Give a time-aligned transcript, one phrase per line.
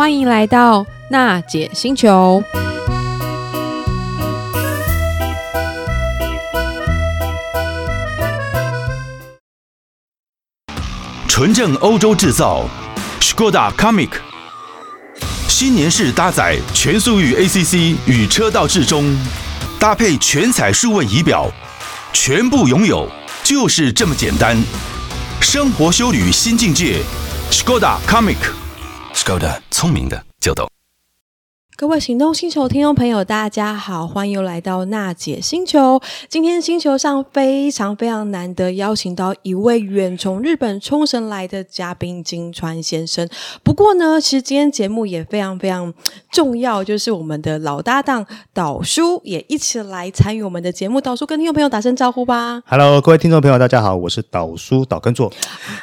[0.00, 2.42] 欢迎来到娜姐星球。
[11.28, 12.64] 纯正欧洲制造
[13.20, 14.08] ，Skoda Comic，
[15.46, 19.04] 新年式搭载全速域 ACC 与车道智中，
[19.78, 21.46] 搭配全彩数位仪表，
[22.14, 23.06] 全部拥有
[23.44, 24.56] 就是这么简单。
[25.42, 27.02] 生活修旅新境界
[27.50, 30.79] ，Škoda Kamiq，Škoda 聪明的就懂。
[31.80, 35.98] 各位行动星球听众朋友，大家好，欢迎来到娜姐星球。
[36.28, 43.26] 今天星球上非常非常难得邀请到一位远从日本冲绳来的嘉宾金川先生。
[43.62, 45.94] 不过呢，其实今天节目也非常非常
[46.30, 51.00] 重要，就是我们的老搭档岛叔也一起来参与我们的节目。
[51.00, 52.62] 岛叔跟听众朋友打声招呼吧。
[52.66, 55.32] Hello，各位听众朋友，大家好，我是岛叔岛根座。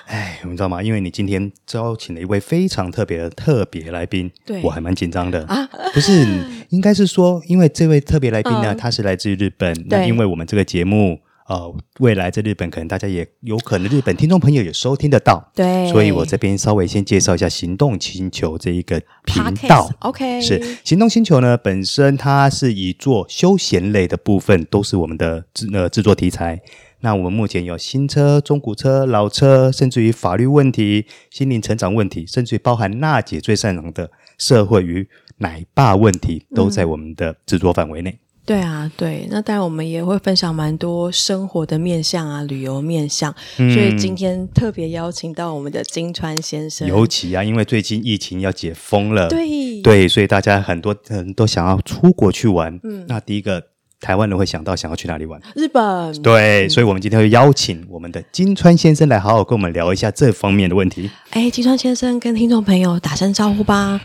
[0.06, 0.84] 哎，你知道吗？
[0.84, 5.68] 因为你今天邀请了一位非常特别的特别来宾，对我还蛮紧张的啊。
[5.94, 6.26] 不是，
[6.70, 9.74] 应该是说，因为这位特别来宾呢，嗯、他是来自于日本。
[9.90, 15.52] 那因为我们这个节目，呃，未来在日本可能大家也有可能日本听众朋友也收听得到。
[15.56, 19.90] 对，所以我这边稍微先介绍一下行动星球这一个频道。
[20.00, 26.62] OK，是行动星球呢，本身它是以做休闲类的部分，都是我们的制呃制作题材。
[27.02, 35.08] 那我们目前有新车、中古车、老车，甚至于法律问题、心灵成长问题，甚至于包含娜姐最擅长的社会与。
[35.40, 38.10] 奶爸问题都在我们的制作范围内。
[38.10, 38.20] 嗯。
[38.44, 43.32] 对啊，对，那当然我们也会分享蛮多生活的面向啊，旅游面向。
[43.60, 43.72] 嗯。
[43.72, 46.88] 所以今天特别邀请到我们的金川先生。
[46.88, 52.80] 尤其啊，因为最近疫情要解封了，对对，所以大家很多人都想要出国去玩。
[52.82, 53.64] 嗯，那第一个
[54.00, 55.42] 台湾人会想到想要去哪里玩？
[55.56, 56.22] 日本。
[56.22, 56.70] 对，嗯。
[56.70, 61.10] 所以我们今天会邀请我们的金川先生来好好跟我们聊一下这方面的问题。
[61.32, 64.00] 哎，金川先生跟听众朋友打声招呼吧。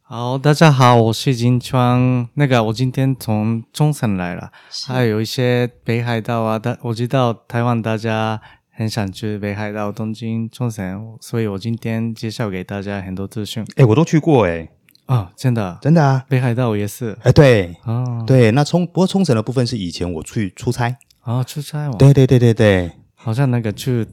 [0.00, 2.28] 好，大家好，我是金川。
[2.34, 4.50] 那个，我今天从冲绳来了，
[4.86, 6.58] 还有一些北海道啊。
[6.58, 8.40] 大我知道台湾大家
[8.70, 13.64] 很想去北海道、东京、冲绳，所以我今天介绍给大家很多资讯。
[13.76, 14.68] 哎，我都去过哎。
[15.12, 17.16] 啊，真的，真的啊，北海道也是。
[17.22, 21.96] 哎，对，哦，对，那冲不过冲绳的部分是以前我去出差啊，出差哦。
[21.98, 24.06] 对对对对对，好像那个去。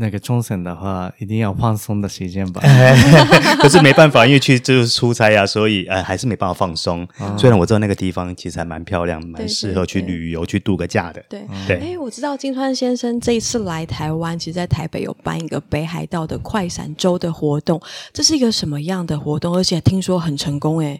[0.00, 2.62] 那个冲绳的话，一定要放松的时间吧。
[3.60, 7.06] 可是没办法，因为去就是出差啊，所以呃还是没办法放松。
[7.18, 11.22] 哦、虽然我知道那个地方其实还蛮漂亮，蛮适合去旅游、去度个假的。
[11.28, 11.76] 对对。
[11.76, 17.78] 哎、欸，我知道金川先生这一次来台湾，其实在台北有办一个北海道的快闪周的活动。
[18.12, 19.54] 这是一个什么样的活动？
[19.54, 20.98] 而且听说很成功哎。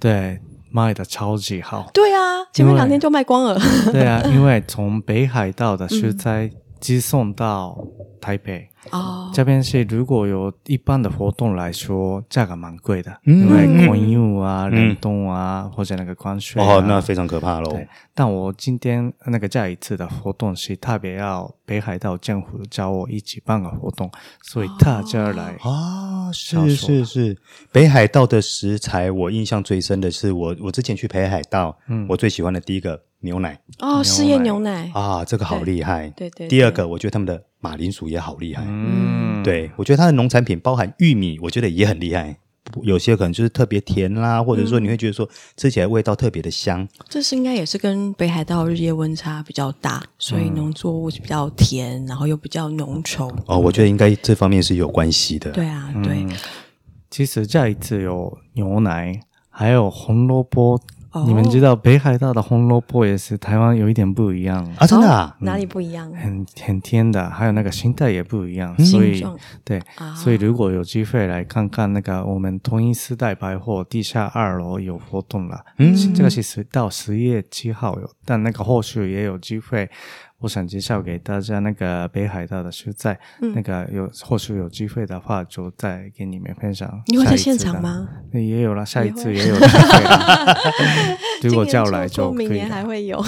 [0.00, 0.40] 对，
[0.70, 1.88] 卖的超级好。
[1.94, 3.60] 对啊，前面两天就卖光了。
[3.92, 6.50] 对啊，因为 从北海道的食材
[6.80, 7.78] 寄送到。
[8.20, 8.68] 台北。
[8.92, 9.34] 哦，oh.
[9.34, 17.78] 这边是如果有一般的活动来说，价格蛮贵的，嗯、因为空运啊、冷冻啊，嗯、或者那个关税、啊，哦，那非常可怕喽。
[18.14, 24.10] 但我今天那个这一次的活动是特别要北海道政府找我一起办个活动，
[24.42, 27.36] 所以大家来啊、哦，是是是，
[27.70, 36.48] 北海道的食材，我印象最深的是我我之前去北海道，嗯，我最喜欢的第一个牛奶哦，事业牛奶啊，这个好厉害，对对，对。
[36.48, 37.42] 第二个，我觉得他们的。
[37.62, 42.38] 马铃薯也好厉害，嗯，对，我觉得它的农产品包含玉米，我觉得也很厉害。
[42.80, 46.88] 有些可能就是特别甜啦，或者说你会觉得说吃起来味道特别的香。
[47.06, 53.30] 这是应该也是跟北海道日夜温差比较大，所以农作物比较甜，然后又比较浓稠。
[53.44, 55.50] 哦，我觉得应该这方面是有关系的。
[55.50, 56.26] 对啊，对。
[57.10, 59.20] 其实这一次有牛奶，
[59.50, 60.80] 还有红萝卜。
[61.12, 64.86] Oh, 你们知道北海道的红萝卜也是台湾有一点不一样啊？
[64.86, 65.36] 真的啊？
[65.40, 66.08] 哪里不一样？
[66.14, 69.20] 很很甜的，还有那个心态也不一样，嗯、所以
[69.64, 79.90] 对，啊、所以如果有机会来看看那个我们同一时代百货地下二楼有活动了，嗯，这个是十到十月七号有，但那个后续也有机会。
[80.40, 87.02] 我想介绍给大家那个北海道的食材，嗯、那个有或许有机会的话，就再给你们分享。
[87.06, 88.08] 你会在现场吗？
[88.32, 90.56] 也有了，下一次也有机会了。
[91.44, 92.48] 如果叫来就可以。
[92.48, 93.22] 明年还会有。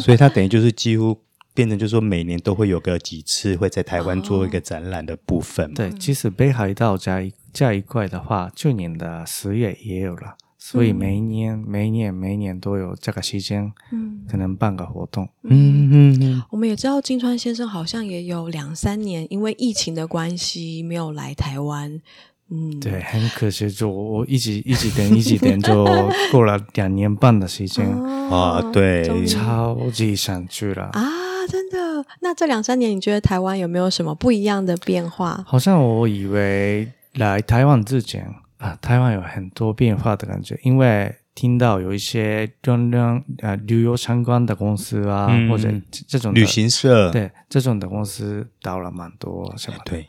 [0.00, 1.18] 所以它等于就是几乎
[1.52, 5.74] 变成，就是说每年都会有个几次会在台湾做一个展览的部分。
[5.74, 10.36] 对，其实北海道加一这一块的话，去年的十月也有了。
[10.66, 16.42] 所以每一年、嗯、每一年、每一年都有这个时间，嗯，可能办个活动，嗯嗯嗯。
[16.48, 22.00] 我们也知道金川先生好像也有两三年，因为疫情的关系没有来台湾，
[22.48, 25.84] 嗯，对，很可惜，就我一直一直等，一直等，就
[26.32, 27.86] 过了两年半的时间
[28.30, 31.04] 啊，对，超级想去了啊，
[31.46, 32.06] 真的。
[32.20, 35.44] 那这两三年，你觉得台湾有没有什么不一样的变化？
[35.46, 38.34] 好像我以为来台湾之前。
[38.58, 45.68] 啊，台湾有很多变化的感觉，因为听到有一些跟跟呃旅游相关的公司啊，嗯、或者
[46.06, 49.78] 这种旅行社，对这种的公司倒了蛮多，是吧？
[49.84, 50.08] 对。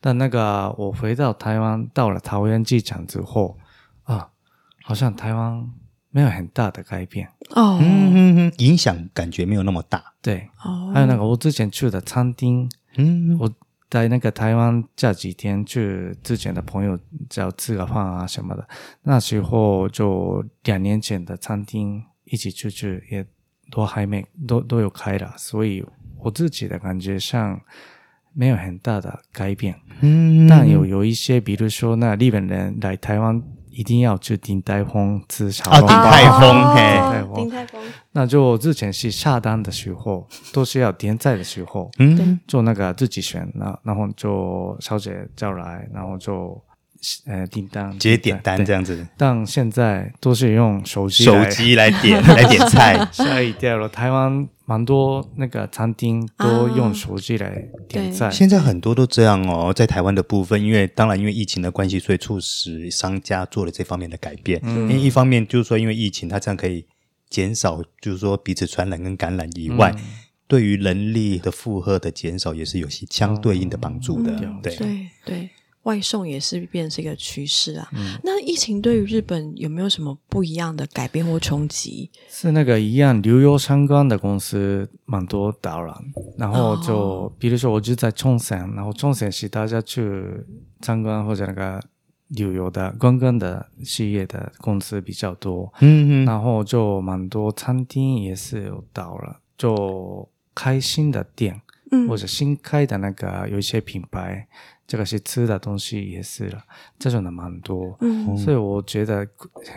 [0.00, 3.56] 但那个我回到台湾，到了桃园机场之后
[4.02, 4.28] 啊，
[4.82, 5.66] 好像台湾
[6.10, 10.02] 没有很大的改变哦，嗯，影响感觉没有那么大。
[10.20, 13.50] 对，哦，还有那个我之前去的餐厅，嗯，我。
[13.94, 16.98] 在那个台湾这几天，去之前的朋友
[17.30, 18.68] 叫吃个饭啊什么的，
[19.04, 23.24] 那时候就两年前的餐厅一起出去，也
[23.70, 25.86] 都还没都都有开了，所以
[26.18, 27.60] 我自己的感觉上
[28.32, 29.76] 没有很大的改变。
[30.00, 33.40] 嗯，但有有一些，比如说那日本人来台湾。
[33.74, 35.88] 一定要去鼎泰丰吃小笼包。
[35.88, 37.80] 鼎泰丰，嘿，鼎泰丰。
[38.12, 46.56] 那就之前是下单的时候，都是要点菜的时候，嗯，就那个自己选，那然后就小姐叫来，然后就
[47.26, 49.06] 呃订单，直接点单这样子。
[49.16, 53.88] 但现在都是用手机手机来点 来点菜，吓一跳了。
[53.88, 54.48] 台湾。
[54.66, 59.70] 蛮多那个餐厅都用手机来点菜，现在很多都这样哦。
[59.74, 64.58] 在台湾的部分，因为当然因为疫情的关系，所以促使商家做了这方面的改变。
[64.62, 66.86] 嗯，因为一方面就是说，因为疫情，它这样可以
[67.28, 70.02] 减少，就是说彼此传染跟感染以外，嗯、
[70.48, 74.32] 对于人力的负荷的减少，也是有些相对应的帮助的。
[74.36, 75.50] 嗯、对对对。
[75.84, 77.88] 外送也是变成一个趋势啊。
[77.92, 82.10] 嗯、那疫情对于日本有没有什么不一样的改变或冲击？
[82.28, 85.98] 是那个一样，旅游相关的公司蛮多倒了。
[86.36, 90.24] 然后就、哦、比如说，我就在冲绳，然后冲绳是大家去
[90.80, 91.80] 参观或者那个
[92.28, 95.72] 旅游的观光的事业的公司比较多。
[95.80, 96.24] 嗯嗯。
[96.24, 101.60] 然后就蛮多餐厅也是有倒了，就开新的店，
[101.90, 104.48] 嗯、或者新开的那个有一些品牌。
[104.86, 106.62] 这个是吃的东西也是了，
[106.98, 109.26] 这种的蛮多，嗯，所以我觉得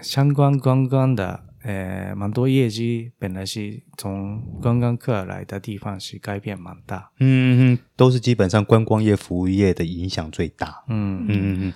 [0.02, 11.26] 相关观光的，呃，蛮多业绩本来是从观光客来的地方是改变蛮大，嗯嗯，都是基本上观光业、服务业的影响最大，嗯。
[11.28, 11.68] 嗯嗯。
[11.68, 11.74] 嗯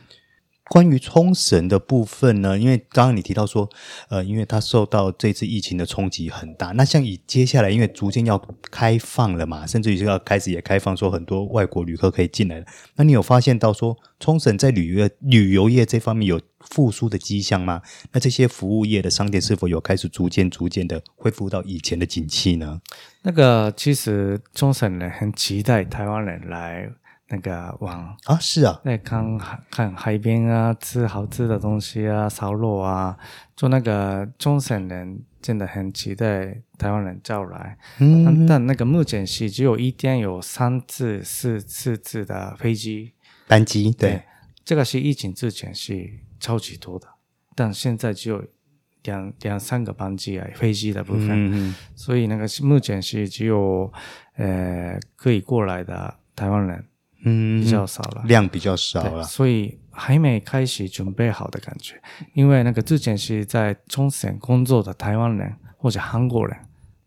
[0.71, 3.69] 关于冲绳的部分呢，因为刚刚你提到说，
[4.07, 6.67] 呃，因为它受到这次疫情的冲击很大。
[6.67, 8.41] 那像以接下来，因为逐渐要
[8.71, 12.65] 开放了嘛，甚至于就要开始也开放，说很多外国旅客可以进来了。
[12.95, 17.81] 那你有发现到说，冲绳在旅游旅游业这方面有复苏的迹象吗？
[18.13, 22.79] 那这些服务业的商店是否有开始逐渐逐渐的恢复到以前的景气呢？
[23.23, 26.89] 那个其实冲绳人很期待台湾人来。
[27.31, 33.17] 那个网啊，是啊，那看海看海边啊，吃好吃的东西啊，烧肉啊，
[33.55, 37.77] 就那个中省人真的很期待台湾人叫来。
[37.99, 43.13] 嗯，嗯，但那个目前是只有一天有三次、四四次的飞机。
[43.47, 44.23] 班机，对，对，
[44.65, 47.07] 这个是疫情之前是超级多的，
[47.55, 48.43] 但现在只有
[49.03, 53.91] 两两三个班机啊，飞机的部分，嗯嗯，所以那个目前是只有
[54.35, 56.85] 呃可以过来的台湾人。
[57.23, 62.01] 嗯，比较少了，量比较少了，所以还没开始准备好的感觉。
[62.33, 66.57] 因为那个之前是在冲绳工作的台湾人或者韩国人，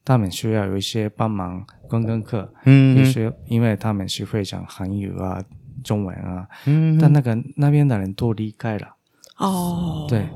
[0.04, 5.42] 他们需要有一些帮忙观光客，嗯，也是因为他们是会讲韩语啊、
[5.82, 8.96] 中文啊，嗯，但那个那边的人都离开了。
[9.38, 10.28] 哦，对，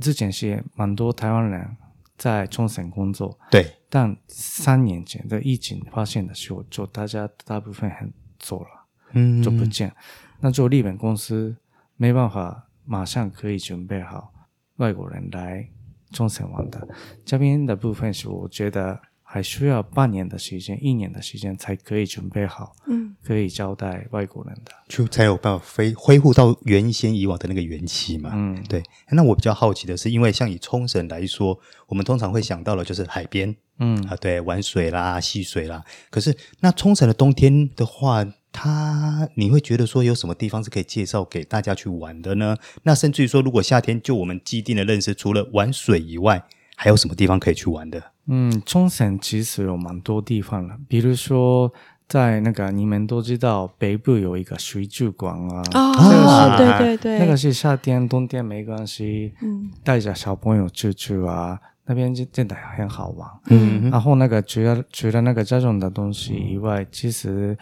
[0.00, 1.76] 之前是蛮多台湾人
[2.18, 8.79] 在冲绳工作，对，但三年前的疫情发现的时候，就大家大部分很走了。
[9.12, 9.92] 嗯，就不见，
[10.40, 11.56] 那就日本公司
[11.96, 14.32] 没办法马上可以准备好
[14.76, 15.68] 外国人来
[16.12, 16.88] 冲绳玩的。
[17.24, 28.30] 这边的部分是我觉得还需要半年的时间、一年的时间才可以准备好，嗯，可以招待外国人的，就才有办法恢恢复到原先以往的那个元气嘛。
[28.32, 28.82] 嗯，对。
[29.10, 35.84] 那我比较好奇的是，因为像以冲绳来说，我们通常会想到的就是海边，嗯啊，对，玩水啦、戏水啦。
[36.10, 42.56] 可是那冲绳的冬天的话，他，你会觉得说有什么地方是可以介绍给大家去玩的呢？
[42.82, 46.42] 那甚至于说，如果夏天就我们既定的认识，除了玩水以外，
[46.76, 48.02] 还有什么地方可以去玩的？
[48.26, 51.72] 嗯，冲绳其实有蛮多地方了，比如说
[52.08, 55.34] 在那个你们都知道北部有一个水族馆
[55.72, 67.56] 啊，对对对，那个是夏天冬天没关系，嗯，带着小朋友出去啊，那边就真的很好玩，嗯，然后那个除了除了那个这种的东西以外，其实。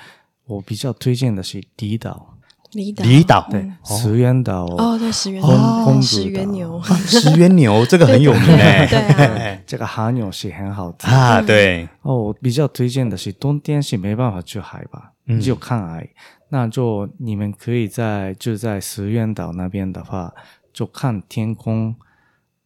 [0.49, 2.35] 我比较推荐的是离岛，
[2.73, 11.07] 离岛，离岛，对，石原岛，哦，对，石原岛，石原牛， 石原牛 这个很有名诶，对， 这个蛤牛是很好吃。
[11.07, 16.09] 啊，对，哦，我比较推荐的是冬天是没办法去海吧，只有看海，
[16.49, 20.33] 那就你们可以在就在石原岛那边的话，
[20.73, 21.95] 就看天空。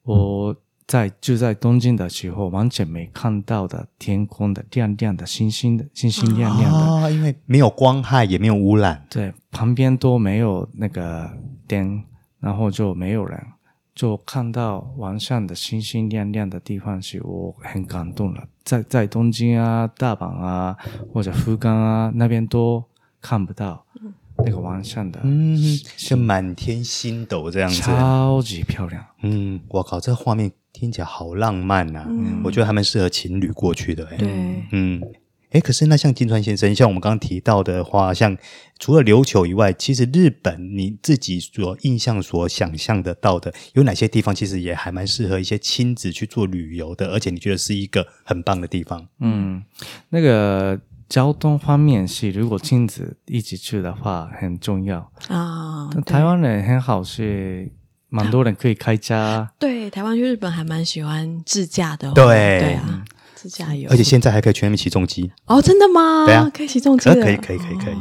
[0.05, 0.57] 我
[0.93, 11.31] 在就在东京的时候，完全没看到的天空的亮亮的星星的星星亮亮的，啊，因为没有光害，也没有污染，对，旁边都没有那个
[11.67, 12.05] 灯，
[12.41, 13.43] 然后就没有人。
[13.95, 18.47] 就看到晚上的星星亮亮的地方时，我很感动了。
[18.63, 20.77] 在在东京啊、大阪啊
[21.11, 22.85] 或者福冈啊那边都
[23.19, 23.83] 看不到
[24.45, 25.57] 那个晚上的，嗯，
[25.97, 29.03] 像满天星斗这样子，超级漂亮。
[29.23, 32.07] 嗯，我靠，这画面听起来好浪漫呐、啊！
[32.11, 34.17] 嗯，我觉得还蛮适合情侣过去的、欸。
[34.17, 34.29] 对，
[34.73, 35.01] 嗯。
[35.51, 38.37] 诶，可是那像金川先生，像我们刚刚提到的话，像
[38.81, 49.07] 除了琉球以外，其实日本你自己所印象、所想象得到的，有哪些地方其实也还蛮适合一些亲子去做旅游的，而且你觉得是一个很棒的地方？
[49.21, 49.63] 嗯，
[50.09, 55.89] 那个交通方面是，如果亲子一起去的话很重要啊。
[56.05, 57.71] 台湾人很好，是
[58.13, 59.49] 蛮多人可以开车。
[59.59, 62.13] 对，台湾去日本还蛮喜欢自驾的。
[62.13, 62.25] 对，
[62.61, 63.03] 对啊。
[63.35, 65.61] 自驾游，而且现在还可以全面起重机哦！
[65.61, 66.25] 真的吗？
[66.25, 67.97] 对啊，可以骑重机，可以，可以，可以，可以。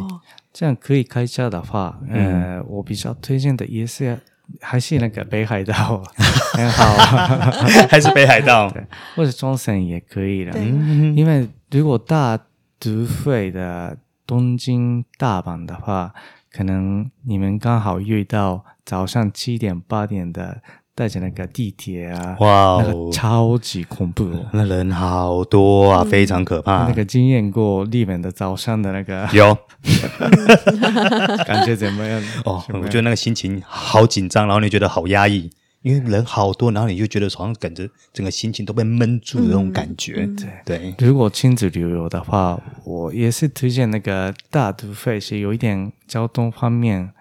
[0.54, 4.16] 这样可以开车的话，呃，我比较推荐的也是
[4.60, 6.04] 还是那个北海道，
[6.54, 6.94] 很好，
[7.90, 8.72] 还是北海道，
[9.16, 10.56] 或者冲绳也可以的。
[10.60, 12.38] 因为如果大
[12.78, 16.14] 都会的东京、大阪的话，
[16.52, 20.62] 可能你们刚好遇到早上七点、八点的。
[20.94, 26.86] 带着那个地铁啊，哇 Wow，那个超级恐怖， 那人好多啊，嗯、非常可怕。
[26.86, 29.58] 那个经验过日本的早上的那个有，
[31.48, 32.22] 感觉怎么样？
[32.44, 35.50] 哦，我觉得那个心情好紧张，然后你觉得好压抑，
[35.82, 40.26] 因为人好多，然后你就觉得好像感觉整个心情都被闷住的那种感觉。
[40.28, 40.36] 嗯、
[40.66, 40.94] 对。
[40.96, 47.12] 对，如果亲子旅游的话，我也是推荐那个大都会，是有一点交通方面。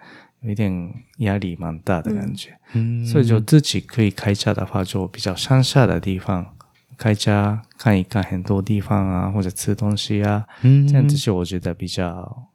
[0.43, 6.55] 有一点压力蛮大的感觉，嗯，所以就自己可以开车的话，就比较乡下的地方
[6.97, 12.47] 开车看一看很多地方啊，或者吃东西啊，嗯，这样子就我觉得比较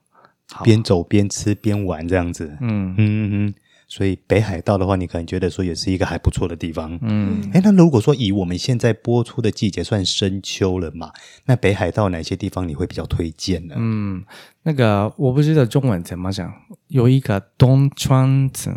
[0.51, 3.55] 好，边走边吃边玩这样子，嗯嗯嗯。
[3.88, 6.99] 所以北海道的话，你可能觉得说也是一个还不错的地方。
[7.02, 11.12] 嗯，诶，那如果说以我们现在播出的季节算深秋了嘛，
[11.45, 13.76] 那北海道哪些地方你会比较推荐呢？
[13.78, 14.25] 嗯，
[14.64, 16.52] 那个我不知道中文怎么讲，
[16.88, 18.75] 有一个东川町，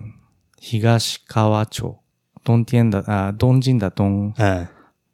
[0.61, 1.95] 东川町，
[2.43, 4.67] 冬天的啊，东京的东，嗯，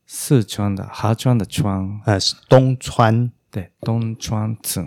[0.05, 4.85] 四川的哈川的川，呃，是东川，对，东川町。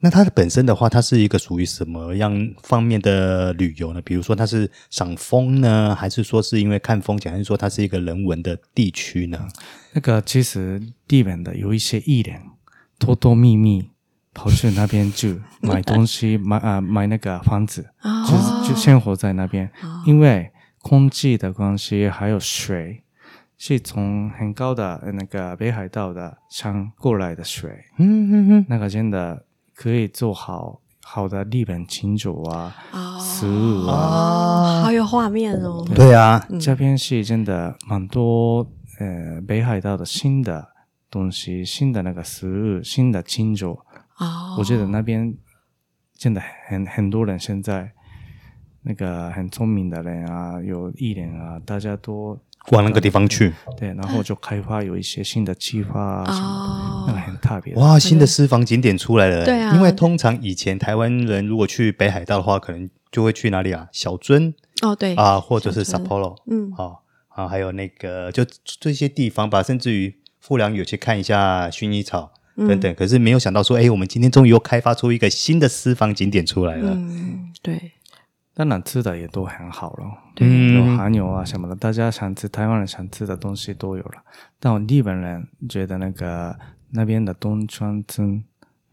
[0.00, 4.02] 那它的本身的话，它是一个属于什么样方面的旅游呢？
[4.02, 9.48] 比如说它是赏风呢，还是说是因为看风景，还是说它是一个人文的地区呢？
[9.94, 12.42] 那个其实日本的有一些艺人
[12.98, 13.90] 偷偷秘密
[14.34, 19.70] 跑去那边住买东西， 买啊买那个房子，就就生活在那边，
[20.04, 23.02] 因为空气的关系，还有水
[23.56, 29.45] 是从很高的那个北海道的山过来的水，嗯嗯嗯，那个真的。
[29.76, 32.74] 可以做好好的日本清酒啊，
[33.20, 35.86] 食物啊，好有画面哦。
[35.94, 38.66] 对啊，这边是真的蛮多
[38.98, 40.66] 呃北海道的新的
[41.10, 43.78] 东西，新的那个食物，新的清酒
[44.14, 44.56] 啊。
[44.56, 45.36] 我觉得那边
[46.14, 47.92] 真的很很多人现在
[48.80, 52.40] 那个很聪明的人啊，有艺人啊，大家都。
[52.72, 57.74] 往那个地方去，对，然后就开发有一些新的计划啊什么的，那个很特别。
[57.74, 59.74] 哇，新的私房景点出来了，对啊。
[59.76, 63.88] 因为通常以前台湾人如果去北海道的话，可能就会去哪里啊？
[63.92, 68.44] 小樽哦，对啊，或者是 Sapporo，嗯，好啊，还有那个就
[68.80, 72.92] 这些地方吧，甚至于富良有去看一下薰衣草等等。
[72.94, 76.90] 可是没有想到说，哎，我们今天终于又开发出一个新的私房景点出来了。
[76.94, 77.92] 嗯，对。
[78.58, 84.24] 当然吃的也都很好了，对，有韩牛啊什么的，大家想吃台湾人想吃的东西都有了。
[84.58, 86.58] 但我日本人觉得那个
[86.88, 88.42] 那边的东川村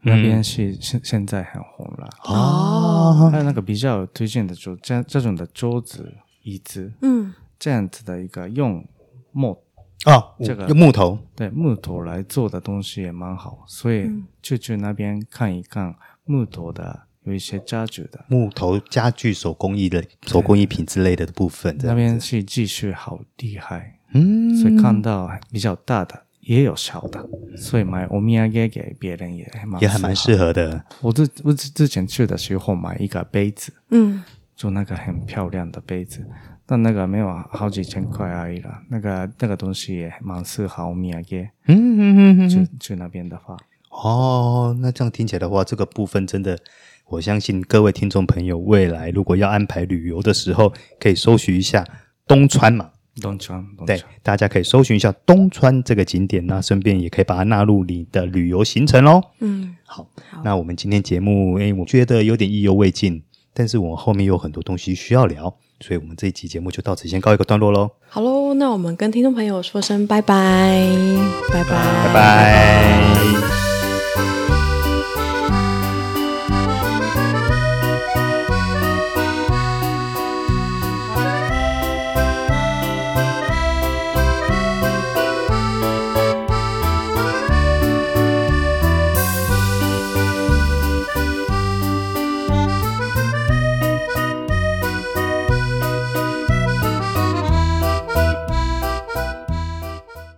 [0.02, 2.10] 那边是现现在很红了。
[2.24, 8.86] 哦，还有那个比较推荐的就这这种的桌子椅子，嗯，这样子的一个用
[9.32, 9.64] 木
[10.04, 11.18] 啊，这个用木头。
[11.34, 15.94] 对木头来做的东西也蛮好，所以就去那边看一看
[16.24, 17.06] 木头的。
[17.24, 18.24] 有一些家具的。
[18.28, 27.26] 木头家具、手工艺的手工艺品之类的部分，那边是技术好厉害，嗯，所以看到比较大的也有小的，
[27.56, 30.84] 所以买欧米亚给给别人也蛮也还蛮适合的。
[31.00, 34.22] 我之我之之前去的时候买一个杯子，嗯，
[34.54, 36.26] 就那个很漂亮的杯子，
[36.66, 38.82] 但那个没有好几千块而已了。
[38.90, 43.56] 那个那个东西也蛮适合欧米亚给，嗯嗯嗯嗯，去去那边的话，
[43.88, 46.58] 哦，那这样听起来的话，这个部分真的。
[47.08, 51.86] 我相信各位听众朋友，未来如果要安排旅游的时候，可以搜寻一下
[52.26, 52.90] 东川嘛。
[53.22, 59.20] 东川，东川对，大家可以搜寻一下东川这个景点，那顺便也可以把它纳入你的旅游行程喽。
[59.38, 67.88] 嗯，好，好，那我们今天节目，诶，我觉得有点意犹未尽，但是我们后面有很多东西需要聊，所以我们这一集节目就到此先告一个段落喽。
[68.08, 70.84] 好喽，那我们跟听众朋友说声拜拜，
[71.52, 72.63] 拜拜，拜拜。